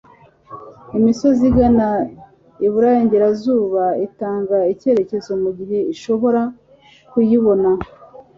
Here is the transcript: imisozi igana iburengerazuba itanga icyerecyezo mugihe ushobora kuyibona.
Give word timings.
imisozi 0.97 1.43
igana 1.51 1.87
iburengerazuba 2.67 3.83
itanga 4.07 4.57
icyerecyezo 4.73 5.31
mugihe 5.43 5.77
ushobora 5.93 6.41
kuyibona. 7.11 7.69